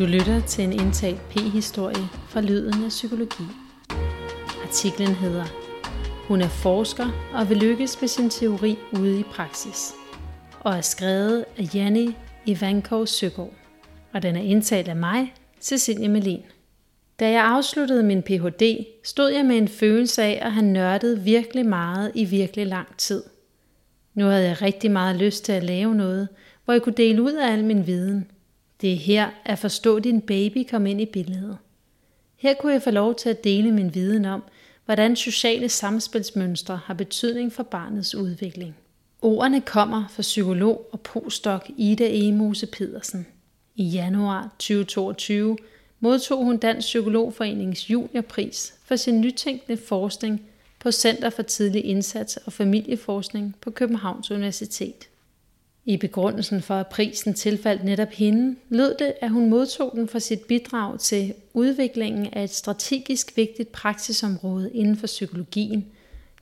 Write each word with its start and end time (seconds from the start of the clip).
Du 0.00 0.06
lytter 0.06 0.40
til 0.46 0.64
en 0.64 0.72
indtalt 0.72 1.20
P-historie 1.28 2.08
fra 2.28 2.40
Lyden 2.40 2.84
af 2.84 2.88
Psykologi. 2.88 3.42
Artiklen 4.62 5.14
hedder 5.14 5.44
Hun 6.28 6.40
er 6.40 6.48
forsker 6.48 7.30
og 7.34 7.48
vil 7.48 7.56
lykkes 7.56 8.00
med 8.00 8.08
sin 8.08 8.30
teori 8.30 8.78
ude 8.92 9.20
i 9.20 9.22
praksis, 9.22 9.92
og 10.60 10.76
er 10.76 10.80
skrevet 10.80 11.44
af 11.58 11.74
Janni 11.74 12.16
Ivankov 12.46 13.06
Søgaard, 13.06 13.52
og 14.12 14.22
den 14.22 14.36
er 14.36 14.40
indtalt 14.40 14.88
af 14.88 14.96
mig, 14.96 15.34
Cecilie 15.60 16.08
Melin. 16.08 16.42
Da 17.20 17.30
jeg 17.30 17.44
afsluttede 17.44 18.02
min 18.02 18.22
Ph.D., 18.22 18.86
stod 19.04 19.30
jeg 19.30 19.44
med 19.44 19.56
en 19.56 19.68
følelse 19.68 20.22
af 20.22 20.38
at 20.42 20.52
have 20.52 20.66
nørdet 20.66 21.24
virkelig 21.24 21.66
meget 21.66 22.12
i 22.14 22.24
virkelig 22.24 22.66
lang 22.66 22.96
tid. 22.96 23.22
Nu 24.14 24.24
havde 24.24 24.44
jeg 24.48 24.62
rigtig 24.62 24.90
meget 24.90 25.16
lyst 25.16 25.44
til 25.44 25.52
at 25.52 25.62
lave 25.62 25.94
noget, 25.94 26.28
hvor 26.64 26.74
jeg 26.74 26.82
kunne 26.82 26.96
dele 26.96 27.22
ud 27.22 27.32
af 27.32 27.52
al 27.52 27.64
min 27.64 27.86
viden– 27.86 28.30
det 28.80 28.92
er 28.92 28.96
her, 28.96 29.30
at 29.44 29.58
forstå 29.58 29.98
din 29.98 30.20
baby 30.20 30.66
kom 30.70 30.86
ind 30.86 31.00
i 31.00 31.06
billedet. 31.06 31.58
Her 32.36 32.54
kunne 32.54 32.72
jeg 32.72 32.82
få 32.82 32.90
lov 32.90 33.14
til 33.14 33.28
at 33.28 33.44
dele 33.44 33.72
min 33.72 33.94
viden 33.94 34.24
om, 34.24 34.42
hvordan 34.84 35.16
sociale 35.16 35.68
samspilsmønstre 35.68 36.80
har 36.84 36.94
betydning 36.94 37.52
for 37.52 37.62
barnets 37.62 38.14
udvikling. 38.14 38.76
Ordene 39.22 39.60
kommer 39.60 40.04
fra 40.08 40.22
psykolog 40.22 40.88
og 40.92 41.00
postdoc 41.00 41.66
Ida 41.76 42.08
Emuse 42.10 42.66
Pedersen. 42.66 43.26
I 43.76 43.84
januar 43.84 44.42
2022 44.58 45.56
modtog 46.00 46.44
hun 46.44 46.56
Dansk 46.56 46.86
Psykologforenings 46.86 47.90
juniorpris 47.90 48.74
for 48.84 48.96
sin 48.96 49.20
nytænkende 49.20 49.76
forskning 49.76 50.42
på 50.78 50.90
Center 50.90 51.30
for 51.30 51.42
Tidlig 51.42 51.84
Indsats 51.84 52.36
og 52.36 52.52
Familieforskning 52.52 53.56
på 53.60 53.70
Københavns 53.70 54.30
Universitet. 54.30 55.09
I 55.90 55.96
begrundelsen 55.96 56.62
for, 56.62 56.74
at 56.74 56.86
prisen 56.86 57.34
tilfaldt 57.34 57.84
netop 57.84 58.10
hende, 58.10 58.56
lød 58.68 58.94
det, 58.98 59.12
at 59.20 59.30
hun 59.30 59.50
modtog 59.50 59.92
den 59.94 60.08
for 60.08 60.18
sit 60.18 60.40
bidrag 60.40 60.98
til 61.00 61.34
udviklingen 61.54 62.28
af 62.32 62.44
et 62.44 62.50
strategisk 62.50 63.36
vigtigt 63.36 63.72
praksisområde 63.72 64.70
inden 64.72 64.96
for 64.96 65.06
psykologien, 65.06 65.86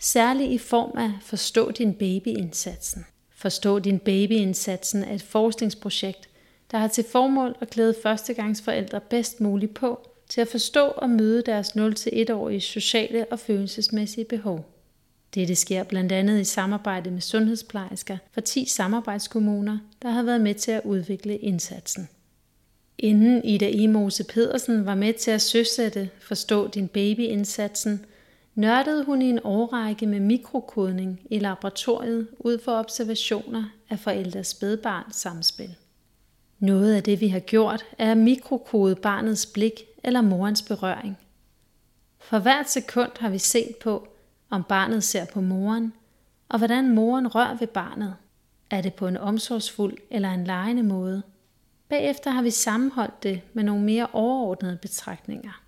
særligt 0.00 0.50
i 0.50 0.58
form 0.58 0.98
af 0.98 1.10
Forstå 1.22 1.70
din 1.70 1.94
baby-indsatsen. 1.94 3.06
Forstå 3.36 3.78
din 3.78 3.98
baby-indsatsen 3.98 5.04
er 5.04 5.14
et 5.14 5.22
forskningsprojekt, 5.22 6.28
der 6.70 6.78
har 6.78 6.88
til 6.88 7.04
formål 7.12 7.56
at 7.60 7.70
klæde 7.70 7.94
førstegangsforældre 8.02 9.00
bedst 9.00 9.40
muligt 9.40 9.74
på 9.74 10.08
til 10.28 10.40
at 10.40 10.48
forstå 10.48 10.84
og 10.86 11.10
møde 11.10 11.42
deres 11.42 11.68
0-1-årige 11.68 12.60
sociale 12.60 13.26
og 13.30 13.38
følelsesmæssige 13.38 14.24
behov. 14.24 14.77
Dette 15.34 15.54
sker 15.54 15.82
blandt 15.82 16.12
andet 16.12 16.40
i 16.40 16.44
samarbejde 16.44 17.10
med 17.10 17.20
sundhedsplejersker 17.20 18.18
fra 18.32 18.40
10 18.40 18.64
samarbejdskommuner, 18.64 19.78
der 20.02 20.10
har 20.10 20.22
været 20.22 20.40
med 20.40 20.54
til 20.54 20.70
at 20.70 20.82
udvikle 20.84 21.36
indsatsen. 21.36 22.08
Inden 22.98 23.44
Ida 23.44 23.68
Imose 23.68 24.24
Pedersen 24.24 24.86
var 24.86 24.94
med 24.94 25.14
til 25.14 25.30
at 25.30 25.42
søsætte 25.42 26.10
Forstå 26.20 26.68
din 26.68 26.88
baby-indsatsen, 26.88 28.04
nørdede 28.54 29.04
hun 29.04 29.22
i 29.22 29.30
en 29.30 29.40
årrække 29.44 30.06
med 30.06 30.20
mikrokodning 30.20 31.20
i 31.30 31.38
laboratoriet 31.38 32.28
ud 32.38 32.58
for 32.58 32.72
observationer 32.72 33.64
af 33.90 33.98
forældres 33.98 34.46
spædbarns 34.46 35.16
samspil. 35.16 35.74
Noget 36.58 36.94
af 36.94 37.02
det, 37.02 37.20
vi 37.20 37.28
har 37.28 37.40
gjort, 37.40 37.84
er 37.98 38.10
at 38.10 38.16
mikrokode 38.16 38.96
barnets 38.96 39.46
blik 39.46 39.82
eller 40.04 40.20
morens 40.20 40.62
berøring. 40.62 41.18
For 42.18 42.38
hvert 42.38 42.70
sekund 42.70 43.10
har 43.18 43.30
vi 43.30 43.38
set 43.38 43.76
på, 43.80 44.08
om 44.50 44.64
barnet 44.68 45.04
ser 45.04 45.24
på 45.24 45.40
moren, 45.40 45.92
og 46.48 46.58
hvordan 46.58 46.94
moren 46.94 47.34
rører 47.34 47.56
ved 47.56 47.66
barnet. 47.66 48.14
Er 48.70 48.80
det 48.80 48.94
på 48.94 49.06
en 49.06 49.16
omsorgsfuld 49.16 49.96
eller 50.10 50.30
en 50.30 50.44
lejende 50.44 50.82
måde? 50.82 51.22
Bagefter 51.88 52.30
har 52.30 52.42
vi 52.42 52.50
sammenholdt 52.50 53.22
det 53.22 53.40
med 53.52 53.64
nogle 53.64 53.84
mere 53.84 54.06
overordnede 54.12 54.78
betragtninger. 54.82 55.62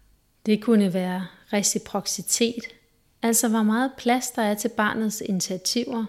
Det 0.46 0.62
kunne 0.62 0.94
være 0.94 1.26
reciprocitet, 1.52 2.64
altså 3.22 3.48
hvor 3.48 3.62
meget 3.62 3.92
plads 3.98 4.30
der 4.30 4.42
er 4.42 4.54
til 4.54 4.68
barnets 4.68 5.22
initiativer, 5.26 6.04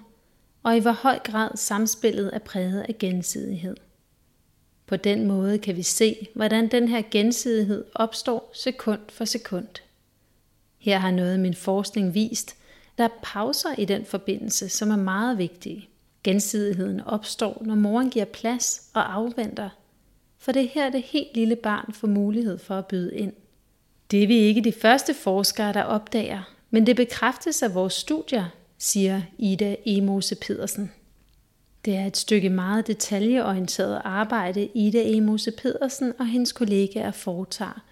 og 0.64 0.78
i 0.78 0.80
hvor 0.80 0.92
høj 0.92 1.20
grad 1.20 1.58
samspillet 1.58 2.30
er 2.34 2.40
præget 2.40 2.82
af 2.90 2.98
gensidighed. 2.98 3.76
På 4.88 4.96
den 4.96 5.28
måde 5.28 5.60
kan 5.60 5.76
vi 5.76 5.84
se, 5.84 6.28
hvordan 6.36 6.68
den 6.68 6.88
her 6.88 7.02
gensidighed 7.12 7.86
opstår 7.96 8.52
sekund 8.54 9.00
for 9.10 9.26
sekund. 9.26 9.68
Her 10.78 10.98
har 10.98 11.12
noget 11.12 11.34
af 11.34 11.40
min 11.40 11.54
forskning 11.54 12.14
vist, 12.14 12.56
der 13.02 13.08
er 13.08 13.20
pauser 13.24 13.70
i 13.78 13.86
den 13.86 14.06
forbindelse, 14.06 14.70
som 14.70 14.92
er 14.92 14.96
meget 14.96 15.38
vigtige. 15.38 15.90
Gensidigheden 16.24 17.02
opstår, 17.02 17.62
når 17.66 17.76
moren 17.76 18.10
giver 18.10 18.26
plads 18.26 18.82
og 18.94 19.14
afventer, 19.14 19.70
for 20.40 20.52
det 20.52 20.64
er 20.64 20.68
her 20.74 20.90
det 20.90 21.02
helt 21.02 21.36
lille 21.36 21.56
barn 21.56 21.94
får 21.94 22.08
mulighed 22.08 22.58
for 22.58 22.78
at 22.78 22.86
byde 22.86 23.16
ind. 23.16 23.34
Det 24.12 24.24
er 24.24 24.28
vi 24.28 24.36
ikke 24.38 24.62
de 24.62 24.72
første 24.72 25.14
forskere, 25.14 25.74
der 25.74 25.84
opdager, 25.84 26.54
men 26.70 26.86
det 26.86 26.96
bekræftes 26.96 27.64
af 27.64 27.76
vores 27.76 27.94
studier, 27.94 28.46
siger 28.78 29.22
Ida 29.38 29.76
Emose 29.86 30.36
Pedersen. 30.36 30.92
Det 31.86 31.96
er 31.96 32.06
et 32.06 32.18
stykke 32.18 32.50
meget 32.50 32.88
detaljeorienteret 32.88 34.02
arbejde, 34.04 34.70
Ida 34.74 35.02
Emose 35.06 35.52
Pedersen 35.52 36.14
og 36.20 36.28
hendes 36.28 36.52
kollegaer 36.52 37.12
foretager, 37.12 37.84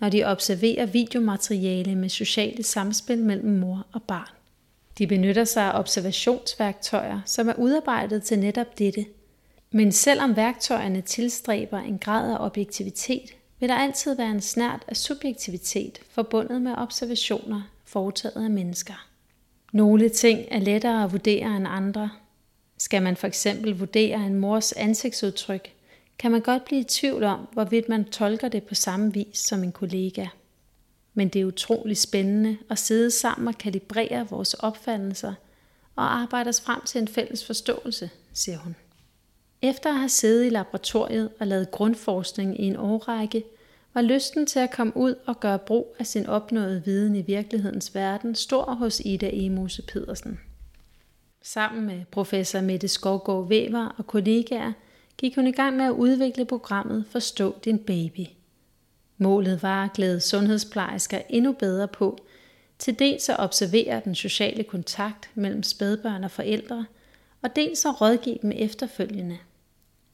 når 0.00 0.08
de 0.08 0.24
observerer 0.24 0.86
videomateriale 0.86 1.94
med 1.94 2.08
sociale 2.08 2.62
samspil 2.62 3.18
mellem 3.18 3.50
mor 3.50 3.86
og 3.92 4.02
barn. 4.02 4.43
De 4.98 5.06
benytter 5.06 5.44
sig 5.44 5.64
af 5.64 5.78
observationsværktøjer, 5.78 7.20
som 7.26 7.48
er 7.48 7.54
udarbejdet 7.54 8.22
til 8.22 8.38
netop 8.38 8.78
dette. 8.78 9.06
Men 9.70 9.92
selvom 9.92 10.36
værktøjerne 10.36 11.00
tilstræber 11.00 11.78
en 11.78 11.98
grad 11.98 12.32
af 12.32 12.36
objektivitet, 12.40 13.34
vil 13.60 13.68
der 13.68 13.74
altid 13.74 14.16
være 14.16 14.30
en 14.30 14.40
snært 14.40 14.84
af 14.88 14.96
subjektivitet 14.96 15.98
forbundet 16.10 16.62
med 16.62 16.74
observationer 16.76 17.62
foretaget 17.84 18.44
af 18.44 18.50
mennesker. 18.50 19.06
Nogle 19.72 20.08
ting 20.08 20.40
er 20.50 20.58
lettere 20.58 21.04
at 21.04 21.12
vurdere 21.12 21.56
end 21.56 21.66
andre. 21.68 22.10
Skal 22.78 23.02
man 23.02 23.16
for 23.16 23.26
eksempel 23.26 23.78
vurdere 23.78 24.26
en 24.26 24.34
mors 24.34 24.72
ansigtsudtryk, 24.72 25.72
kan 26.18 26.30
man 26.30 26.40
godt 26.40 26.64
blive 26.64 26.80
i 26.80 26.84
tvivl 26.84 27.24
om, 27.24 27.48
hvorvidt 27.52 27.88
man 27.88 28.04
tolker 28.04 28.48
det 28.48 28.62
på 28.62 28.74
samme 28.74 29.12
vis 29.12 29.38
som 29.38 29.62
en 29.62 29.72
kollega 29.72 30.26
men 31.14 31.28
det 31.28 31.40
er 31.40 31.44
utrolig 31.44 31.96
spændende 31.96 32.58
at 32.70 32.78
sidde 32.78 33.10
sammen 33.10 33.48
og 33.48 33.58
kalibrere 33.58 34.28
vores 34.30 34.54
opfattelser 34.54 35.34
og 35.96 36.14
arbejde 36.14 36.48
os 36.48 36.60
frem 36.60 36.80
til 36.80 37.00
en 37.00 37.08
fælles 37.08 37.44
forståelse, 37.44 38.10
siger 38.32 38.58
hun. 38.58 38.76
Efter 39.62 39.90
at 39.90 39.98
have 39.98 40.08
siddet 40.08 40.46
i 40.46 40.48
laboratoriet 40.48 41.30
og 41.40 41.46
lavet 41.46 41.70
grundforskning 41.70 42.60
i 42.60 42.64
en 42.64 42.76
årrække, 42.76 43.44
var 43.94 44.02
lysten 44.02 44.46
til 44.46 44.58
at 44.58 44.70
komme 44.70 44.96
ud 44.96 45.14
og 45.26 45.40
gøre 45.40 45.58
brug 45.58 45.96
af 45.98 46.06
sin 46.06 46.26
opnåede 46.26 46.82
viden 46.84 47.16
i 47.16 47.22
virkelighedens 47.22 47.94
verden 47.94 48.34
stor 48.34 48.74
hos 48.74 49.02
Ida 49.04 49.30
Emose 49.32 49.82
Pedersen. 49.82 50.40
Sammen 51.42 51.86
med 51.86 52.04
professor 52.10 52.60
Mette 52.60 52.88
Skovgaard 52.88 53.44
Weber 53.44 53.94
og 53.98 54.06
kollegaer 54.06 54.72
gik 55.18 55.34
hun 55.34 55.46
i 55.46 55.52
gang 55.52 55.76
med 55.76 55.84
at 55.84 55.90
udvikle 55.90 56.44
programmet 56.44 57.04
Forstå 57.10 57.54
din 57.64 57.78
baby– 57.78 58.26
Målet 59.18 59.62
var 59.62 59.84
at 59.84 59.92
glæde 59.92 60.20
sundhedsplejersker 60.20 61.22
endnu 61.28 61.52
bedre 61.52 61.88
på, 61.88 62.18
til 62.78 62.98
dels 62.98 63.28
at 63.28 63.38
observere 63.38 64.02
den 64.04 64.14
sociale 64.14 64.64
kontakt 64.64 65.30
mellem 65.34 65.62
spædbørn 65.62 66.24
og 66.24 66.30
forældre, 66.30 66.86
og 67.42 67.56
dels 67.56 67.84
at 67.84 68.00
rådgive 68.00 68.38
dem 68.42 68.52
efterfølgende. 68.54 69.38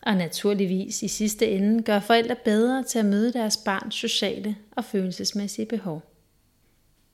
Og 0.02 0.16
naturligvis 0.16 1.02
i 1.02 1.08
sidste 1.08 1.48
ende 1.48 1.82
gør 1.82 2.00
forældre 2.00 2.36
bedre 2.44 2.82
til 2.82 2.98
at 2.98 3.04
møde 3.04 3.32
deres 3.32 3.56
barns 3.56 3.94
sociale 3.94 4.56
og 4.76 4.84
følelsesmæssige 4.84 5.66
behov. 5.66 6.02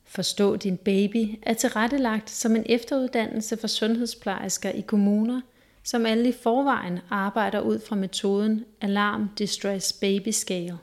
Forstå 0.05 0.57
din 0.57 0.77
baby 0.77 1.39
er 1.43 1.55
tilrettelagt 1.55 2.31
som 2.31 2.57
en 2.57 2.67
efteruddannelse 2.67 3.57
for 3.57 3.67
sundhedsplejersker 3.67 4.71
i 4.71 4.81
kommuner, 4.81 5.41
som 5.83 6.07
alle 6.07 6.29
i 6.29 6.33
forvejen 6.43 6.99
arbejder 7.11 7.61
ud 7.61 7.81
fra 7.89 7.97
metoden 7.97 8.65
Alarm 8.81 9.31
Distress 9.39 9.93
Baby 9.93 10.29
Scale. 10.29 10.79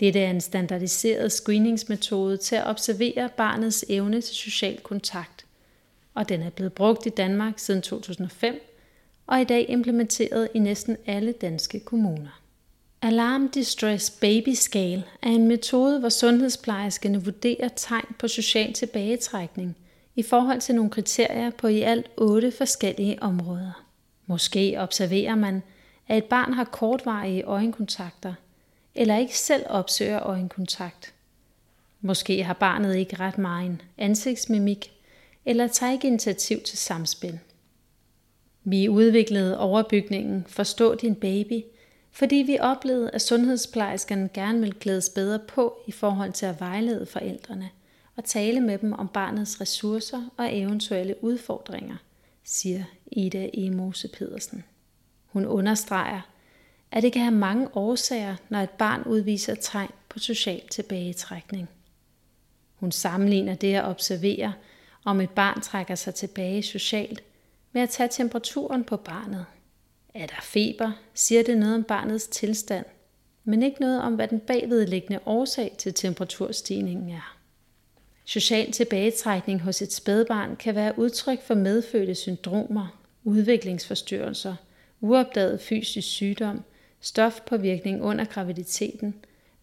Dette 0.00 0.20
er 0.20 0.30
en 0.30 0.40
standardiseret 0.40 1.32
screeningsmetode 1.32 2.36
til 2.36 2.56
at 2.56 2.66
observere 2.66 3.28
barnets 3.36 3.84
evne 3.88 4.20
til 4.20 4.36
social 4.36 4.80
kontakt, 4.80 5.46
og 6.14 6.28
den 6.28 6.42
er 6.42 6.50
blevet 6.50 6.72
brugt 6.72 7.06
i 7.06 7.08
Danmark 7.08 7.58
siden 7.58 7.82
2005 7.82 8.60
og 9.26 9.40
i 9.40 9.44
dag 9.44 9.66
implementeret 9.68 10.48
i 10.54 10.58
næsten 10.58 10.96
alle 11.06 11.32
danske 11.32 11.80
kommuner. 11.80 12.40
Alarm 13.02 13.48
Distress 13.48 14.10
Baby 14.10 14.48
Scale 14.48 15.04
er 15.22 15.28
en 15.28 15.48
metode, 15.48 16.00
hvor 16.00 16.08
sundhedsplejerskerne 16.08 17.24
vurderer 17.24 17.68
tegn 17.68 18.14
på 18.18 18.28
social 18.28 18.72
tilbagetrækning 18.72 19.76
i 20.16 20.22
forhold 20.22 20.60
til 20.60 20.74
nogle 20.74 20.90
kriterier 20.90 21.50
på 21.50 21.66
i 21.66 21.80
alt 21.80 22.10
otte 22.16 22.52
forskellige 22.52 23.22
områder. 23.22 23.84
Måske 24.26 24.74
observerer 24.78 25.34
man, 25.34 25.62
at 26.08 26.18
et 26.18 26.24
barn 26.24 26.52
har 26.52 26.64
kortvarige 26.64 27.42
øjenkontakter– 27.42 28.34
eller 28.98 29.16
ikke 29.16 29.38
selv 29.38 29.66
opsøger 29.68 30.22
øjenkontakt. 30.22 31.14
Måske 32.00 32.44
har 32.44 32.54
barnet 32.54 32.96
ikke 32.96 33.20
ret 33.20 33.38
meget 33.38 33.78
ansigtsmimik, 33.98 34.92
eller 35.46 35.66
tager 35.66 35.92
ikke 35.92 36.06
initiativ 36.06 36.60
til 36.60 36.78
samspil. 36.78 37.38
Vi 38.64 38.88
udviklede 38.88 39.58
overbygningen 39.58 40.44
Forstå 40.48 40.94
din 40.94 41.14
baby, 41.14 41.62
fordi 42.10 42.36
vi 42.36 42.58
oplevede, 42.60 43.10
at 43.10 43.22
sundhedsplejerskerne 43.22 44.30
gerne 44.34 44.60
vil 44.60 44.74
klædes 44.74 45.08
bedre 45.08 45.38
på 45.38 45.78
i 45.86 45.92
forhold 45.92 46.32
til 46.32 46.46
at 46.46 46.60
vejlede 46.60 47.06
forældrene 47.06 47.70
og 48.16 48.24
tale 48.24 48.60
med 48.60 48.78
dem 48.78 48.92
om 48.92 49.08
barnets 49.08 49.60
ressourcer 49.60 50.22
og 50.36 50.56
eventuelle 50.58 51.24
udfordringer, 51.24 51.96
siger 52.44 52.84
Ida 53.06 53.50
E. 53.54 53.70
Mose 53.70 54.08
Pedersen. 54.08 54.64
Hun 55.26 55.46
understreger, 55.46 56.20
at 56.92 57.02
det 57.02 57.12
kan 57.12 57.22
have 57.22 57.34
mange 57.34 57.76
årsager, 57.76 58.36
når 58.48 58.58
et 58.58 58.70
barn 58.70 59.02
udviser 59.02 59.54
tegn 59.54 59.90
på 60.08 60.18
social 60.18 60.62
tilbagetrækning. 60.70 61.68
Hun 62.74 62.92
sammenligner 62.92 63.54
det 63.54 63.74
at 63.74 63.84
observere, 63.84 64.52
om 65.04 65.20
et 65.20 65.30
barn 65.30 65.60
trækker 65.60 65.94
sig 65.94 66.14
tilbage 66.14 66.62
socialt, 66.62 67.22
med 67.72 67.82
at 67.82 67.90
tage 67.90 68.08
temperaturen 68.12 68.84
på 68.84 68.96
barnet. 68.96 69.46
Er 70.14 70.26
der 70.26 70.40
feber, 70.42 70.92
siger 71.14 71.42
det 71.42 71.58
noget 71.58 71.74
om 71.74 71.84
barnets 71.84 72.26
tilstand, 72.26 72.84
men 73.44 73.62
ikke 73.62 73.80
noget 73.80 74.02
om, 74.02 74.14
hvad 74.14 74.28
den 74.28 74.40
bagvedliggende 74.40 75.20
årsag 75.26 75.74
til 75.78 75.94
temperaturstigningen 75.94 77.10
er. 77.10 77.36
Social 78.24 78.72
tilbagetrækning 78.72 79.60
hos 79.60 79.82
et 79.82 79.92
spædbarn 79.92 80.56
kan 80.56 80.74
være 80.74 80.98
udtryk 80.98 81.42
for 81.42 81.54
medfødte 81.54 82.14
syndromer, 82.14 82.98
udviklingsforstyrrelser, 83.24 84.54
uopdaget 85.00 85.60
fysisk 85.60 86.08
sygdom, 86.08 86.64
stofpåvirkning 87.00 88.02
under 88.02 88.24
graviditeten, 88.24 89.14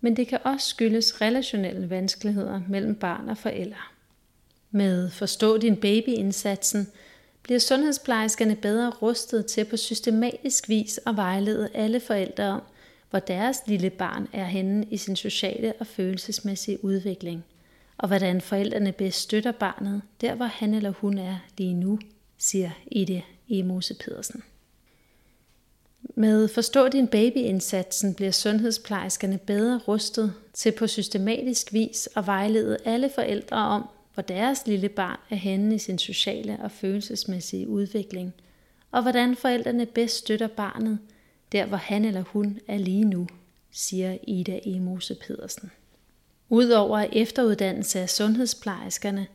men 0.02 0.16
det 0.16 0.28
kan 0.28 0.40
også 0.44 0.68
skyldes 0.68 1.22
relationelle 1.22 1.90
vanskeligheder 1.90 2.62
mellem 2.70 2.96
barn 2.96 3.30
og 3.30 3.38
forældre. 3.38 3.82
Med 4.72 5.10
Forstå 5.10 5.58
din 5.58 5.76
baby-indsatsen 5.76 6.88
bliver 7.44 7.60
sundhedsplejerskerne 7.60 8.56
bedre 8.56 8.90
rustet 8.90 9.46
til 9.46 9.66
på 9.66 9.78
systematisk 9.78 10.70
vis 10.70 11.00
at 11.08 11.16
vejlede 11.16 11.70
alle 11.74 12.00
forældre 12.00 12.44
om, 12.44 12.62
hvor 13.10 13.20
deres 13.20 13.58
lille 13.68 13.90
barn 13.90 14.28
er 14.34 14.46
henne 14.46 14.86
i 14.92 14.98
sin 14.98 15.16
sociale 15.16 15.74
og 15.80 15.88
følelsesmæssige 15.88 16.84
udvikling, 16.84 17.46
og 17.98 18.08
hvordan 18.08 18.42
forældrene 18.42 18.92
bedst 18.92 19.22
støtter 19.22 19.52
barnet, 19.52 20.02
der 20.22 20.36
hvor 20.36 20.46
han 20.46 20.74
eller 20.74 20.92
hun 20.92 21.18
er 21.18 21.38
lige 21.58 21.74
nu, 21.74 22.00
siger 22.38 22.72
Ide 22.92 23.22
Emose 23.50 23.94
Pedersen. 23.94 24.44
Med 26.16 26.48
Forstå 26.48 26.88
din 26.88 27.08
baby-indsatsen 27.08 28.14
bliver 28.14 28.32
sundhedsplejerskerne 28.32 29.38
bedre 29.38 29.82
rustet 29.88 30.34
til 30.54 30.72
på 30.72 30.88
systematisk 30.88 31.74
vis 31.74 32.10
at 32.16 32.28
vejlede 32.28 32.78
alle 32.86 33.10
forældre 33.16 33.58
om, 33.58 33.90
hvor 34.14 34.24
deres 34.24 34.68
lille 34.68 34.90
barn 34.90 35.20
er 35.30 35.36
henne 35.36 35.76
i 35.76 35.78
sin 35.78 36.00
sociale 36.00 36.58
og 36.64 36.72
følelsesmæssige 36.72 37.68
udvikling, 37.68 38.34
og 38.92 39.02
hvordan 39.02 39.36
forældrene 39.36 39.86
bedst 39.86 40.18
støtter 40.18 40.48
barnet, 40.48 41.00
der 41.52 41.66
hvor 41.66 41.78
han 41.78 42.06
eller 42.06 42.22
hun 42.22 42.60
er 42.68 42.78
lige 42.78 43.06
nu, 43.06 43.28
siger 43.72 44.18
Ida 44.24 44.60
Emose 44.66 45.16
Pedersen. 45.16 45.72
Udover 46.50 47.00
efteruddannelse 47.00 48.00
af 48.00 48.10
sundhedsplejerskerne, 48.10 49.28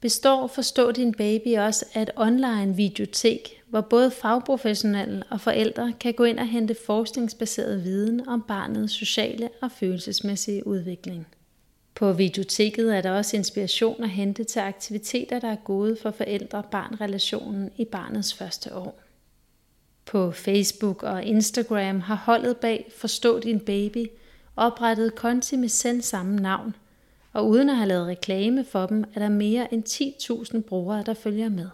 består 0.00 0.46
Forstå 0.46 0.92
din 0.92 1.14
baby 1.14 1.56
også 1.58 1.86
af 1.94 2.02
et 2.02 2.10
online 2.16 2.76
videotek, 2.76 3.62
hvor 3.66 3.80
både 3.80 4.10
fagprofessionelle 4.10 5.22
og 5.30 5.40
forældre 5.40 5.92
kan 6.00 6.14
gå 6.14 6.24
ind 6.24 6.38
og 6.38 6.48
hente 6.48 6.76
forskningsbaseret 6.86 7.84
viden 7.84 8.28
om 8.28 8.44
barnets 8.48 8.92
sociale 8.92 9.48
og 9.62 9.72
følelsesmæssige 9.72 10.66
udvikling. 10.66 11.26
På 11.94 12.12
videoteket 12.12 12.96
er 12.96 13.00
der 13.00 13.10
også 13.10 13.36
inspiration 13.36 14.02
at 14.02 14.10
hente 14.10 14.44
til 14.44 14.60
aktiviteter, 14.60 15.38
der 15.38 15.48
er 15.48 15.56
gode 15.56 15.96
for 16.02 16.10
forældre-barn-relationen 16.10 17.70
i 17.76 17.84
barnets 17.84 18.34
første 18.34 18.74
år. 18.74 19.00
På 20.06 20.32
Facebook 20.32 21.02
og 21.02 21.24
Instagram 21.24 22.00
har 22.00 22.14
holdet 22.14 22.56
bag 22.56 22.90
Forstå 22.96 23.38
din 23.38 23.60
baby 23.60 24.06
oprettet 24.56 25.14
konti 25.14 25.56
med 25.56 25.68
selv 25.68 26.02
samme 26.02 26.36
navn, 26.36 26.74
og 27.36 27.48
uden 27.48 27.70
at 27.70 27.76
have 27.76 27.88
lavet 27.88 28.06
reklame 28.06 28.64
for 28.64 28.86
dem, 28.86 29.04
er 29.14 29.20
der 29.20 29.28
mere 29.28 29.74
end 29.74 29.84
10.000 30.54 30.60
brugere, 30.60 31.02
der 31.06 31.14
følger 31.14 31.48
med. 31.48 31.68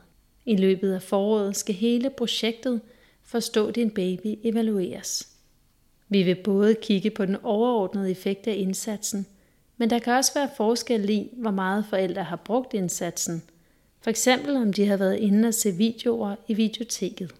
I 0.44 0.56
løbet 0.56 0.92
af 0.92 1.02
foråret 1.02 1.56
skal 1.56 1.74
hele 1.74 2.10
projektet 2.10 2.80
Forstå 3.24 3.70
din 3.70 3.90
baby 3.90 4.38
evalueres. 4.42 5.28
Vi 6.08 6.22
vil 6.22 6.34
både 6.34 6.74
kigge 6.74 7.10
på 7.10 7.26
den 7.26 7.36
overordnede 7.42 8.10
effekt 8.10 8.46
af 8.46 8.54
indsatsen– 8.58 9.26
men 9.82 9.90
der 9.90 9.98
kan 9.98 10.12
også 10.12 10.34
være 10.34 10.50
forskel 10.56 11.10
i, 11.10 11.30
hvor 11.32 11.50
meget 11.50 11.84
forældre 11.90 12.22
har 12.22 12.36
brugt 12.36 12.74
indsatsen. 12.74 13.42
For 14.00 14.10
eksempel 14.10 14.56
om 14.56 14.72
de 14.72 14.86
har 14.86 14.96
været 14.96 15.16
inde 15.16 15.48
og 15.48 15.54
se 15.54 15.72
videoer 15.72 16.36
i 16.48 16.54
videoteket. 16.54 17.34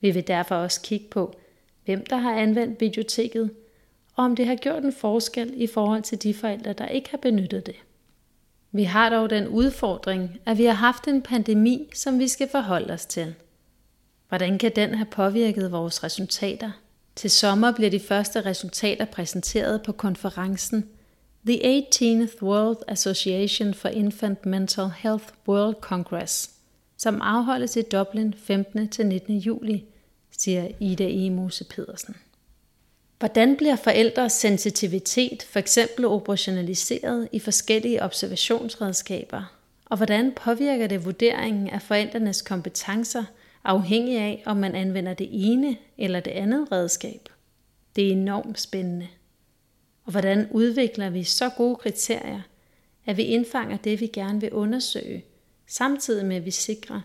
Vi 0.00 0.10
vil 0.10 0.26
derfor 0.26 0.54
også 0.54 0.80
kigge 0.82 1.06
på, 1.10 1.34
hvem 1.84 2.06
der 2.06 2.16
har 2.16 2.34
anvendt 2.34 2.80
videoteket, 2.80 3.50
og 4.14 4.24
om 4.24 4.36
det 4.36 4.46
har 4.46 4.54
gjort 4.54 4.84
en 4.84 4.92
forskel 4.92 5.52
i 5.56 5.66
forhold 5.66 6.02
til 6.02 6.22
de 6.22 6.34
forældre, 6.34 6.72
der 6.72 6.86
ikke 6.86 7.10
har 7.10 7.18
benyttet 7.18 7.66
det. 7.66 7.74
Vi 8.72 8.82
har 8.82 9.08
dog 9.08 9.30
den 9.30 9.48
udfordring, 9.48 10.38
at 10.46 10.58
vi 10.58 10.64
har 10.64 10.72
haft 10.72 11.08
en 11.08 11.22
pandemi, 11.22 11.88
som 11.94 12.18
vi 12.18 12.28
skal 12.28 12.48
forholde 12.48 12.92
os 12.92 13.06
til. 13.06 13.34
Hvordan 14.28 14.58
kan 14.58 14.72
den 14.76 14.94
have 14.94 15.06
påvirket 15.06 15.72
vores 15.72 16.04
resultater? 16.04 16.70
Til 17.16 17.30
sommer 17.30 17.72
bliver 17.72 17.90
de 17.90 18.00
første 18.00 18.40
resultater 18.40 19.04
præsenteret 19.04 19.82
på 19.82 19.92
konferencen– 19.92 20.84
The 21.46 21.58
18th 21.58 22.42
World 22.42 22.76
Association 22.88 23.74
for 23.74 23.88
Infant 23.88 24.46
Mental 24.46 24.90
Health 24.90 25.24
World 25.48 25.74
Congress, 25.80 26.50
som 26.96 27.20
afholdes 27.22 27.76
i 27.76 27.82
Dublin 27.82 28.34
15. 28.38 28.88
til 28.88 29.06
19. 29.06 29.36
juli, 29.38 29.84
siger 30.30 30.68
Ida 30.80 31.08
E. 31.08 31.30
Mose 31.30 31.64
Pedersen. 31.64 32.16
Hvordan 33.22 33.56
bliver 33.56 33.76
forældres 33.76 34.32
sensitivitet 34.32 35.42
for 35.42 35.58
eksempel 35.58 36.04
operationaliseret 36.04 37.28
i 37.32 37.38
forskellige 37.38 38.02
observationsredskaber, 38.02 39.58
og 39.84 39.96
hvordan 39.96 40.32
påvirker 40.36 40.86
det 40.86 41.04
vurderingen 41.04 41.70
af 41.70 41.82
forældrenes 41.82 42.42
kompetencer 42.42 43.24
afhængig 43.64 44.18
af, 44.18 44.42
om 44.46 44.56
man 44.56 44.74
anvender 44.74 45.14
det 45.14 45.28
ene 45.30 45.76
eller 45.98 46.20
det 46.20 46.30
andet 46.30 46.72
redskab? 46.72 47.28
Det 47.96 48.08
er 48.08 48.12
enormt 48.12 48.60
spændende. 48.60 49.08
Og 50.04 50.10
hvordan 50.10 50.48
udvikler 50.50 51.10
vi 51.10 51.24
så 51.24 51.48
gode 51.48 51.76
kriterier, 51.76 52.40
at 53.06 53.16
vi 53.16 53.22
indfanger 53.22 53.76
det, 53.76 54.00
vi 54.00 54.06
gerne 54.06 54.40
vil 54.40 54.52
undersøge, 54.52 55.24
samtidig 55.66 56.26
med 56.26 56.36
at 56.36 56.44
vi 56.44 56.50
sikrer, 56.50 57.00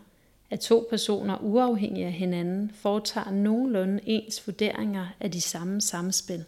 at 0.50 0.60
to 0.60 0.88
personer 0.90 1.38
uafhængige 1.38 2.06
af 2.06 2.12
hinanden 2.12 2.72
foretager 2.76 3.32
nogenlunde 3.32 4.00
ens 4.06 4.48
vurderinger 4.48 5.08
af 5.20 5.32
de 5.32 5.42
samme 5.42 5.82
samspil. 5.82 6.46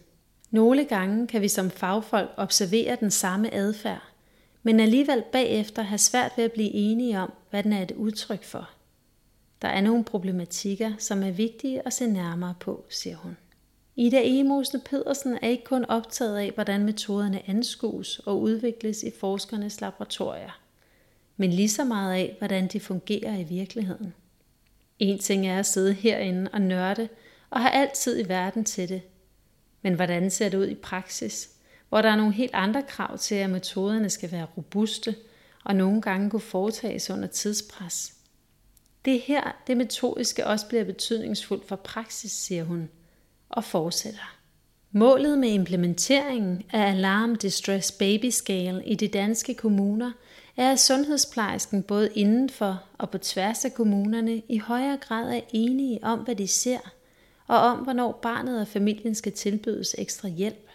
Nogle 0.50 0.84
gange 0.84 1.26
kan 1.26 1.42
vi 1.42 1.48
som 1.48 1.70
fagfolk 1.70 2.30
observere 2.36 2.96
den 3.00 3.10
samme 3.10 3.54
adfærd, 3.54 4.02
men 4.62 4.80
alligevel 4.80 5.24
bagefter 5.32 5.82
have 5.82 5.98
svært 5.98 6.32
ved 6.36 6.44
at 6.44 6.52
blive 6.52 6.70
enige 6.70 7.18
om, 7.18 7.32
hvad 7.50 7.62
den 7.62 7.72
er 7.72 7.82
et 7.82 7.92
udtryk 7.92 8.44
for. 8.44 8.70
Der 9.62 9.68
er 9.68 9.80
nogle 9.80 10.04
problematikker, 10.04 10.92
som 10.98 11.22
er 11.22 11.30
vigtige 11.30 11.86
at 11.86 11.92
se 11.92 12.06
nærmere 12.06 12.54
på, 12.60 12.84
siger 12.88 13.16
hun. 13.16 13.36
Ida 13.96 14.20
Emosen 14.24 14.80
Pedersen 14.80 15.38
er 15.42 15.48
ikke 15.48 15.64
kun 15.64 15.84
optaget 15.84 16.38
af, 16.38 16.50
hvordan 16.54 16.84
metoderne 16.84 17.48
anskues 17.48 18.18
og 18.18 18.40
udvikles 18.40 19.02
i 19.02 19.10
forskernes 19.20 19.80
laboratorier, 19.80 20.60
men 21.40 21.52
lige 21.52 21.68
så 21.68 21.84
meget 21.84 22.14
af, 22.14 22.36
hvordan 22.38 22.68
de 22.68 22.80
fungerer 22.80 23.38
i 23.38 23.42
virkeligheden. 23.42 24.14
En 24.98 25.18
ting 25.18 25.46
er 25.46 25.58
at 25.58 25.66
sidde 25.66 25.92
herinde 25.92 26.50
og 26.52 26.60
nørde 26.60 27.08
og 27.50 27.60
have 27.60 27.72
altid 27.72 28.24
i 28.24 28.28
verden 28.28 28.64
til 28.64 28.88
det. 28.88 29.02
Men 29.82 29.94
hvordan 29.94 30.30
ser 30.30 30.48
det 30.48 30.58
ud 30.58 30.66
i 30.66 30.74
praksis, 30.74 31.50
hvor 31.88 32.02
der 32.02 32.08
er 32.08 32.16
nogle 32.16 32.32
helt 32.32 32.54
andre 32.54 32.82
krav 32.82 33.18
til, 33.18 33.34
at 33.34 33.50
metoderne 33.50 34.10
skal 34.10 34.32
være 34.32 34.46
robuste 34.56 35.14
og 35.64 35.76
nogle 35.76 36.02
gange 36.02 36.30
kunne 36.30 36.40
foretages 36.40 37.10
under 37.10 37.28
tidspres. 37.28 38.14
Det 39.04 39.14
er 39.14 39.20
her, 39.20 39.56
det 39.66 39.76
metodiske 39.76 40.46
også 40.46 40.68
bliver 40.68 40.84
betydningsfuldt 40.84 41.68
for 41.68 41.76
praksis, 41.76 42.32
siger 42.32 42.64
hun– 42.64 42.88
og 43.50 43.64
fortsætter. 43.64 44.36
Målet 44.92 45.38
med 45.38 45.48
implementeringen 45.48 46.62
af 46.72 46.90
Alarm 46.90 47.36
Distress 47.36 47.92
Baby 47.92 48.30
Scale 48.30 48.86
i 48.86 48.94
de 48.94 49.08
danske 49.08 49.54
kommuner 49.54 50.12
er, 50.60 50.72
at 50.72 50.80
sundhedsplejersken 50.80 51.82
både 51.82 52.10
indenfor 52.14 52.82
og 52.98 53.10
på 53.10 53.18
tværs 53.18 53.64
af 53.64 53.74
kommunerne 53.74 54.42
i 54.48 54.58
højere 54.58 54.96
grad 54.96 55.34
er 55.34 55.40
enige 55.52 56.04
om, 56.04 56.18
hvad 56.18 56.36
de 56.36 56.48
ser, 56.48 56.78
og 57.46 57.58
om, 57.58 57.78
hvornår 57.78 58.18
barnet 58.22 58.60
og 58.60 58.68
familien 58.68 59.14
skal 59.14 59.32
tilbydes 59.32 59.94
ekstra 59.98 60.28
hjælp. 60.28 60.68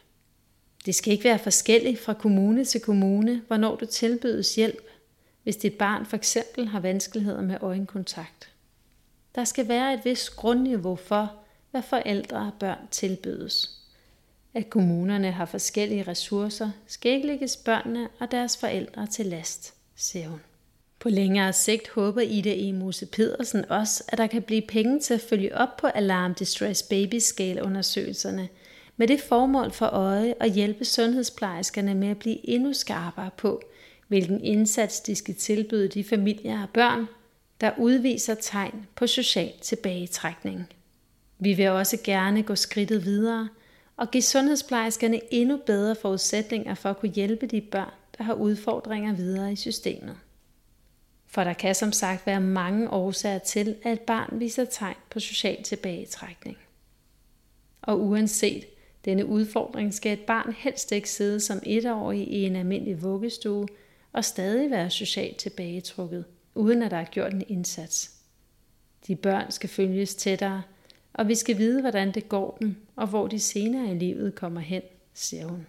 Det 0.85 0.95
skal 0.95 1.13
ikke 1.13 1.23
være 1.23 1.39
forskelligt 1.39 1.99
fra 1.99 2.13
kommune 2.13 2.65
til 2.65 2.81
kommune, 2.81 3.41
hvornår 3.47 3.75
du 3.75 3.85
tilbydes 3.85 4.55
hjælp, 4.55 4.83
hvis 5.43 5.55
dit 5.55 5.73
barn 5.73 6.05
for 6.05 6.17
eksempel 6.17 6.67
har 6.67 6.79
vanskeligheder 6.79 7.41
med 7.41 7.57
øjenkontakt. 7.61 8.51
Der 9.35 9.43
skal 9.43 9.67
være 9.67 9.93
et 9.93 10.05
vist 10.05 10.35
grundniveau 10.35 10.95
for, 10.95 11.33
hvad 11.71 11.81
forældre 11.81 12.37
og 12.37 12.53
børn 12.59 12.87
tilbydes. 12.91 13.81
At 14.53 14.69
kommunerne 14.69 15.31
har 15.31 15.45
forskellige 15.45 16.03
ressourcer, 16.03 16.71
skal 16.87 17.11
ikke 17.11 17.27
lægges 17.27 17.57
børnene 17.57 18.09
og 18.19 18.31
deres 18.31 18.57
forældre 18.57 19.07
til 19.07 19.25
last, 19.25 19.74
siger 19.95 20.27
hun. 20.27 20.39
På 20.99 21.09
længere 21.09 21.53
sigt 21.53 21.89
håber 21.89 22.21
Ida 22.21 22.53
E. 22.55 22.73
Mose 22.73 23.05
Pedersen 23.05 23.65
også, 23.71 24.03
at 24.07 24.17
der 24.17 24.27
kan 24.27 24.41
blive 24.41 24.61
penge 24.61 24.99
til 24.99 25.13
at 25.13 25.21
følge 25.21 25.57
op 25.57 25.77
på 25.77 25.87
Alarm 25.87 26.35
Distress 26.35 26.83
Baby 26.83 27.15
Scale 27.15 27.63
undersøgelserne, 27.63 28.49
med 28.97 29.07
det 29.07 29.21
formål 29.21 29.71
for 29.71 29.85
øje 29.85 30.33
at 30.39 30.51
hjælpe 30.51 30.85
sundhedsplejerskerne 30.85 31.95
med 31.95 32.07
at 32.07 32.19
blive 32.19 32.49
endnu 32.49 32.73
skarpere 32.73 33.29
på, 33.37 33.61
hvilken 34.07 34.43
indsats 34.43 34.99
de 34.99 35.15
skal 35.15 35.35
tilbyde 35.35 35.87
de 35.87 36.03
familier 36.03 36.61
og 36.61 36.69
børn, 36.73 37.07
der 37.61 37.71
udviser 37.77 38.35
tegn 38.35 38.87
på 38.95 39.07
social 39.07 39.51
tilbagetrækning. 39.61 40.73
Vi 41.39 41.53
vil 41.53 41.69
også 41.69 41.97
gerne 42.03 42.43
gå 42.43 42.55
skridtet 42.55 43.05
videre 43.05 43.49
og 43.97 44.11
give 44.11 44.21
sundhedsplejerskerne 44.21 45.21
endnu 45.31 45.57
bedre 45.65 45.95
forudsætninger 45.95 46.75
for 46.75 46.89
at 46.89 46.97
kunne 46.97 47.11
hjælpe 47.11 47.45
de 47.45 47.61
børn, 47.61 47.93
der 48.17 48.23
har 48.23 48.33
udfordringer 48.33 49.13
videre 49.13 49.51
i 49.51 49.55
systemet. 49.55 50.17
For 51.27 51.43
der 51.43 51.53
kan 51.53 51.75
som 51.75 51.91
sagt 51.91 52.25
være 52.25 52.41
mange 52.41 52.89
årsager 52.89 53.39
til, 53.39 53.75
at 53.83 53.93
et 53.93 53.99
barn 53.99 54.39
viser 54.39 54.65
tegn 54.65 54.95
på 55.09 55.19
social 55.19 55.63
tilbagetrækning. 55.63 56.57
Og 57.81 58.01
uanset 58.01 58.65
denne 59.05 59.25
udfordring 59.25 59.93
skal 59.93 60.13
et 60.13 60.25
barn 60.25 60.53
helst 60.57 60.91
ikke 60.91 61.09
sidde 61.09 61.39
som 61.39 61.59
etårig 61.63 62.27
i 62.27 62.43
en 62.43 62.55
almindelig 62.55 63.03
vuggestue 63.03 63.67
og 64.13 64.25
stadig 64.25 64.71
være 64.71 64.89
socialt 64.89 65.37
tilbagetrukket, 65.37 66.25
uden 66.55 66.83
at 66.83 66.91
der 66.91 66.97
er 66.97 67.05
gjort 67.05 67.33
en 67.33 67.43
indsats. 67.47 68.11
De 69.07 69.15
børn 69.15 69.51
skal 69.51 69.69
følges 69.69 70.15
tættere, 70.15 70.63
og 71.13 71.27
vi 71.27 71.35
skal 71.35 71.57
vide, 71.57 71.81
hvordan 71.81 72.11
det 72.13 72.29
går 72.29 72.57
dem, 72.61 72.75
og 72.95 73.07
hvor 73.07 73.27
de 73.27 73.39
senere 73.39 73.91
i 73.91 73.99
livet 73.99 74.35
kommer 74.35 74.61
hen, 74.61 74.81
siger 75.13 75.47
hun. 75.47 75.67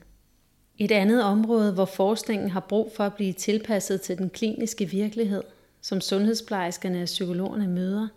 Et 0.78 0.92
andet 0.92 1.22
område, 1.22 1.72
hvor 1.72 1.84
forskningen 1.84 2.50
har 2.50 2.60
brug 2.60 2.92
for 2.96 3.04
at 3.04 3.14
blive 3.14 3.32
tilpasset 3.32 4.00
til 4.00 4.18
den 4.18 4.30
kliniske 4.30 4.84
virkelighed, 4.84 5.42
som 5.80 6.00
sundhedsplejerskerne 6.00 7.02
og 7.02 7.06
psykologerne 7.06 7.68
møder, 7.68 8.08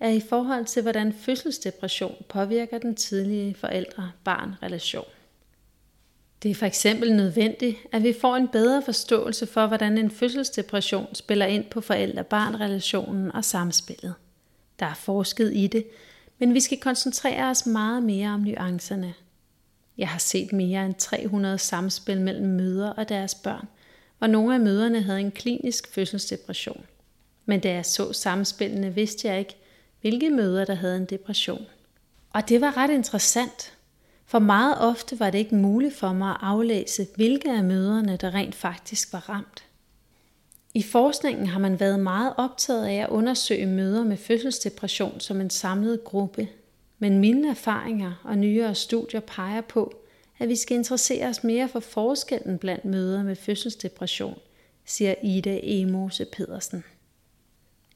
er 0.00 0.10
i 0.10 0.20
forhold 0.20 0.64
til, 0.64 0.82
hvordan 0.82 1.12
fødselsdepression 1.12 2.14
påvirker 2.28 2.78
den 2.78 2.94
tidlige 2.94 3.54
forældre-barn-relation. 3.54 5.04
Det 6.42 6.50
er 6.50 6.54
for 6.54 6.66
eksempel 6.66 7.16
nødvendigt, 7.16 7.76
at 7.92 8.02
vi 8.02 8.12
får 8.20 8.36
en 8.36 8.48
bedre 8.48 8.82
forståelse 8.82 9.46
for, 9.46 9.66
hvordan 9.66 9.98
en 9.98 10.10
fødselsdepression 10.10 11.14
spiller 11.14 11.46
ind 11.46 11.64
på 11.64 11.80
forældre-barn-relationen 11.80 13.32
og 13.32 13.44
samspillet. 13.44 14.14
Der 14.78 14.86
er 14.86 14.94
forsket 14.94 15.52
i 15.54 15.66
det, 15.66 15.86
men 16.38 16.54
vi 16.54 16.60
skal 16.60 16.80
koncentrere 16.80 17.50
os 17.50 17.66
meget 17.66 18.02
mere 18.02 18.28
om 18.28 18.40
nuancerne. 18.40 19.14
Jeg 20.00 20.08
har 20.08 20.18
set 20.18 20.52
mere 20.52 20.86
end 20.86 20.94
300 20.94 21.58
samspil 21.58 22.20
mellem 22.20 22.46
mødre 22.46 22.92
og 22.92 23.08
deres 23.08 23.34
børn, 23.34 23.68
hvor 24.18 24.26
nogle 24.26 24.54
af 24.54 24.60
møderne 24.60 25.02
havde 25.02 25.20
en 25.20 25.30
klinisk 25.30 25.94
fødselsdepression. 25.94 26.84
Men 27.46 27.60
da 27.60 27.72
jeg 27.72 27.86
så 27.86 28.12
samspillene, 28.12 28.94
vidste 28.94 29.28
jeg 29.28 29.38
ikke, 29.38 29.56
hvilke 30.00 30.30
mødre 30.30 30.64
der 30.64 30.74
havde 30.74 30.96
en 30.96 31.04
depression. 31.04 31.66
Og 32.30 32.48
det 32.48 32.60
var 32.60 32.76
ret 32.76 32.90
interessant, 32.90 33.72
for 34.26 34.38
meget 34.38 34.78
ofte 34.78 35.20
var 35.20 35.30
det 35.30 35.38
ikke 35.38 35.54
muligt 35.54 35.96
for 35.96 36.12
mig 36.12 36.30
at 36.30 36.36
aflæse, 36.40 37.06
hvilke 37.16 37.50
af 37.50 37.64
møderne, 37.64 38.16
der 38.16 38.34
rent 38.34 38.54
faktisk 38.54 39.12
var 39.12 39.28
ramt. 39.28 39.64
I 40.74 40.82
forskningen 40.82 41.46
har 41.46 41.58
man 41.58 41.80
været 41.80 42.00
meget 42.00 42.34
optaget 42.36 42.86
af 42.86 42.94
at 42.94 43.08
undersøge 43.08 43.66
møder 43.66 44.04
med 44.04 44.16
fødselsdepression 44.16 45.20
som 45.20 45.40
en 45.40 45.50
samlet 45.50 46.04
gruppe, 46.04 46.48
men 47.02 47.18
mine 47.18 47.50
erfaringer 47.50 48.20
og 48.24 48.38
nyere 48.38 48.74
studier 48.74 49.20
peger 49.20 49.60
på, 49.60 49.94
at 50.38 50.48
vi 50.48 50.56
skal 50.56 50.76
interessere 50.76 51.28
os 51.28 51.44
mere 51.44 51.68
for 51.68 51.80
forskellen 51.80 52.58
blandt 52.58 52.84
møder 52.84 53.22
med 53.22 53.36
fødselsdepression, 53.36 54.38
siger 54.84 55.14
Ida 55.22 55.60
Emose 55.62 56.24
Pedersen. 56.24 56.84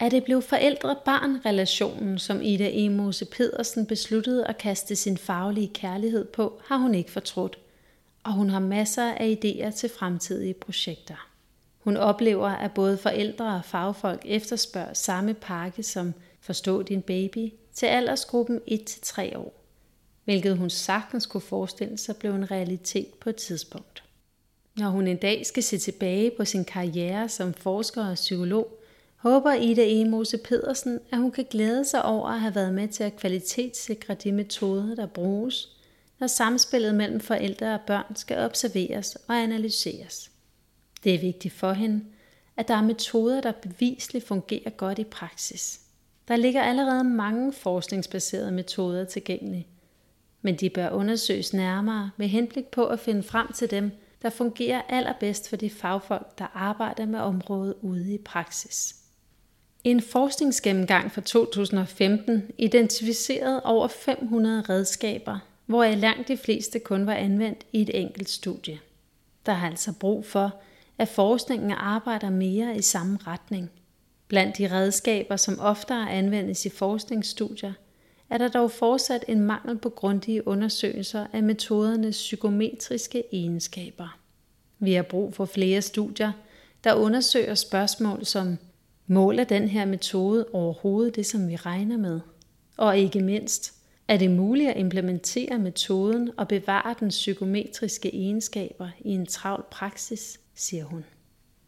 Er 0.01 0.09
det 0.09 0.25
blev 0.25 0.43
forældre-barn-relationen, 0.43 2.19
som 2.19 2.41
Ida 2.43 2.71
Emose 2.73 3.25
Pedersen 3.25 3.87
besluttede 3.87 4.47
at 4.47 4.59
kaste 4.59 4.97
sin 4.97 5.19
faglige 5.19 5.71
kærlighed 5.75 6.25
på, 6.25 6.61
har 6.65 6.77
hun 6.77 6.95
ikke 6.95 7.11
fortrudt, 7.11 7.59
og 8.23 8.33
hun 8.33 8.51
har 8.51 8.61
masser 8.61 9.13
af 9.13 9.39
idéer 9.45 9.71
til 9.71 9.89
fremtidige 9.89 10.55
projekter. 10.55 11.29
Hun 11.79 11.97
oplever, 11.97 12.49
at 12.49 12.75
både 12.75 12.99
forældre 12.99 13.57
og 13.57 13.65
fagfolk 13.65 14.23
efterspørger 14.25 14.95
samme 14.95 15.35
pakke 15.35 15.83
som 15.83 16.15
Forstå 16.41 16.83
din 16.83 17.03
baby 17.03 17.53
til 17.75 17.87
aldersgruppen 17.87 18.61
1-3 18.71 19.37
år, 19.37 19.65
hvilket 20.25 20.57
hun 20.57 20.71
sagtens 20.71 21.27
kunne 21.27 21.41
forestille 21.41 21.99
sig 21.99 22.17
blev 22.17 22.35
en 22.35 22.51
realitet 22.51 23.15
på 23.21 23.31
et 23.31 23.37
tidspunkt. 23.37 24.05
Når 24.77 24.89
hun 24.89 25.07
en 25.07 25.17
dag 25.17 25.47
skal 25.47 25.63
se 25.63 25.79
tilbage 25.79 26.31
på 26.37 26.45
sin 26.45 26.65
karriere 26.65 27.29
som 27.29 27.55
forsker 27.55 28.07
og 28.07 28.15
psykolog, 28.15 28.81
håber 29.17 29.53
Ida 29.53 29.85
Emose 29.87 30.39
Pedersen, 30.39 31.01
at 31.13 31.19
hun 31.19 31.31
kan 31.31 31.47
glæde 31.51 31.85
sig 31.85 32.05
over 32.05 32.29
at 32.29 32.41
have 32.41 32.55
været 32.55 32.75
med 32.75 32.89
til 32.89 33.05
at 33.05 33.17
kvalitetssikre 33.17 34.15
de 34.15 34.33
metoder, 34.33 34.95
der 34.95 35.07
bruges, 35.07 35.69
når 36.19 36.27
samspillet 36.27 36.95
mellem 36.95 37.21
forældre 37.21 37.75
og 37.75 37.81
børn 37.87 38.17
skal 38.17 38.39
observeres 38.39 39.17
og 39.29 39.43
analyseres. 39.43 40.31
Det 41.05 41.15
er 41.15 41.19
vigtigt 41.19 41.55
for 41.55 41.73
hende, 41.73 42.05
at 42.57 42.69
der 42.69 42.75
er 42.75 42.83
metoder, 42.83 43.41
der 43.41 43.53
bevisligt 43.53 44.27
fungerer 44.27 44.71
godt 44.71 44.99
i 44.99 45.05
praksis. 45.05 45.81
Der 46.29 46.37
ligger 46.37 46.63
allerede 46.63 47.05
mange 47.05 47.53
forskningsbaserede 47.53 48.53
metoder 48.53 49.05
tilgængelige, 49.05 49.67
men 50.43 50.57
de 50.57 50.71
bør 50.71 50.91
undersøges 50.91 51.53
nærmere 51.53 52.11
med 52.17 52.29
henblik 52.29 52.67
på 52.67 52.87
at 52.87 53.01
finde 53.01 53.23
frem 53.23 53.53
til 53.53 53.71
dem, 53.71 53.93
der 54.23 54.31
fungerer 54.31 54.83
allerbedst 54.89 55.49
for 55.49 55.57
de 55.57 55.71
fagfolk, 55.71 56.39
der 56.39 56.47
arbejder 56.55 57.07
med 57.07 57.19
området 57.19 57.75
ude 57.83 58.15
i 58.15 58.19
praksis. 58.19 58.97
En 59.85 60.03
forskningsgennemgang 60.03 61.13
fra 61.13 61.21
2015 61.21 62.43
identificerede 62.59 63.63
over 63.63 63.89
500 63.89 64.63
redskaber, 64.69 65.39
hvor 65.67 65.85
langt 65.85 66.29
de 66.29 66.37
fleste 66.37 66.79
kun 66.79 67.07
var 67.07 67.15
anvendt 67.15 67.67
i 67.73 67.83
et 67.83 68.01
enkelt 68.01 68.29
studie. 68.29 68.79
Der 69.47 69.53
er 69.53 69.63
altså 69.71 69.93
brug 70.01 70.27
for, 70.27 70.61
at 70.99 71.09
forskningen 71.09 71.71
arbejder 71.71 72.31
mere 72.31 72.77
i 72.77 72.83
samme 72.83 73.19
retning. 73.27 73.71
Blandt 74.29 74.59
de 74.59 74.71
redskaber, 74.71 75.37
som 75.37 75.61
oftere 75.61 76.11
anvendes 76.11 76.67
i 76.67 76.69
forskningsstudier, 76.69 77.73
er 78.31 78.39
der 78.39 78.49
dog 78.49 78.71
fortsat 78.71 79.25
en 79.29 79.41
mangel 79.41 79.79
på 79.79 79.89
grundige 79.89 80.49
undersøgelser 80.49 81.27
af 81.33 81.43
metodernes 81.43 82.17
psykometriske 82.17 83.25
egenskaber. 83.33 84.19
Vi 84.79 84.93
har 84.93 85.03
brug 85.03 85.35
for 85.35 85.45
flere 85.45 85.83
studier, 85.83 86.33
der 86.85 86.95
undersøger 86.95 87.55
spørgsmål 87.55 88.25
som 88.25 88.59
Måler 89.07 89.45
den 89.45 89.69
her 89.69 89.85
metode 89.85 90.47
overhovedet 90.53 91.17
det, 91.17 91.27
som 91.27 91.49
vi 91.49 91.57
regner 91.57 91.97
med? 91.97 92.21
Og 92.77 92.99
ikke 92.99 93.21
mindst, 93.21 93.75
er 94.09 94.17
det 94.17 94.31
muligt 94.31 94.71
at 94.71 94.77
implementere 94.77 95.59
metoden 95.59 96.31
og 96.37 96.49
bevare 96.49 96.95
den 97.01 97.09
psykometriske 97.09 98.15
egenskaber 98.15 98.89
i 99.01 99.11
en 99.11 99.27
travl 99.27 99.65
praksis, 99.71 100.41
siger 100.55 100.85
hun. 100.85 101.05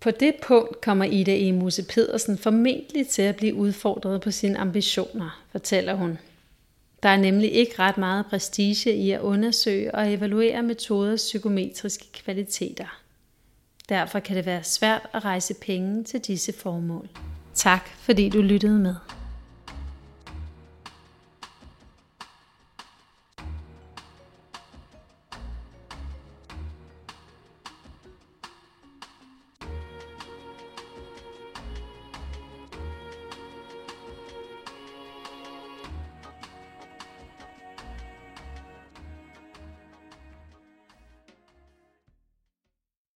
På 0.01 0.11
det 0.11 0.35
punkt 0.43 0.81
kommer 0.81 1.05
Ida 1.05 1.37
E. 1.49 1.53
Muse 1.53 1.83
Pedersen 1.83 2.39
formentlig 2.39 3.09
til 3.09 3.23
at 3.23 3.37
blive 3.37 3.55
udfordret 3.55 4.21
på 4.21 4.31
sine 4.31 4.59
ambitioner, 4.59 5.43
fortæller 5.53 5.95
hun. 5.95 6.19
Der 7.03 7.09
er 7.09 7.17
nemlig 7.17 7.53
ikke 7.53 7.75
ret 7.79 7.99
meget 7.99 8.27
prestige 8.27 8.95
i 8.95 9.11
at 9.11 9.21
undersøge 9.21 9.95
og 9.95 10.13
evaluere 10.13 10.63
metoders 10.63 11.21
psykometriske 11.23 12.13
kvaliteter. 12.13 13.01
Derfor 13.89 14.21
kan 14.21 14.37
det 14.37 14.47
være 14.47 14.65
svært 14.65 15.09
at 15.13 15.25
rejse 15.25 15.55
penge 15.55 16.05
til 16.05 16.21
disse 16.21 16.53
formål. 16.53 17.09
Tak 17.55 17.89
fordi 17.99 18.29
du 18.29 18.43
lyttede 18.43 18.79
med. 18.79 18.95